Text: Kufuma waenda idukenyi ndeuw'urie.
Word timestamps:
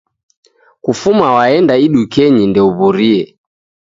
Kufuma 0.83 1.27
waenda 1.35 1.73
idukenyi 1.85 2.43
ndeuw'urie. 2.47 3.23